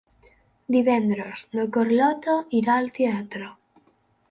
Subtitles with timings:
[0.75, 3.53] Divendres na Carlota irà al teatre.